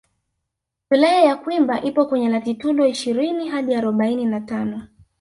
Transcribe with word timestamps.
Wilaya 0.91 1.21
ya 1.23 1.35
Kwimba 1.37 1.81
ipo 1.81 2.05
kwenye 2.05 2.29
latitudo 2.29 2.85
ishirini 2.85 3.49
hadi 3.49 3.75
arobaini 3.75 4.25
na 4.25 4.41
tano 4.41 4.87